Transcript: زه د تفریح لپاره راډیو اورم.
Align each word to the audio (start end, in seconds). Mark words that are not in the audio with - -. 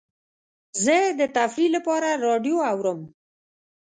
زه 0.83 0.97
د 1.19 1.21
تفریح 1.37 1.69
لپاره 1.75 2.09
راډیو 2.25 2.55
اورم. 2.71 2.99